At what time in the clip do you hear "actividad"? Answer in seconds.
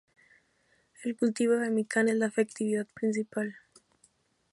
2.35-2.87